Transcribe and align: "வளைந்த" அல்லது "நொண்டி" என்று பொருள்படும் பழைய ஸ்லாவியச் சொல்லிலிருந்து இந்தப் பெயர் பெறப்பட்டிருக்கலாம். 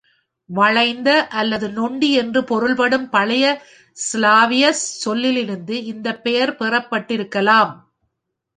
"வளைந்த" 0.49 1.09
அல்லது 1.31 1.69
"நொண்டி" 1.69 2.11
என்று 2.13 2.43
பொருள்படும் 2.43 3.09
பழைய 3.09 3.45
ஸ்லாவியச் 3.97 4.83
சொல்லிலிருந்து 4.97 5.83
இந்தப் 5.85 6.23
பெயர் 6.23 6.55
பெறப்பட்டிருக்கலாம். 6.55 7.73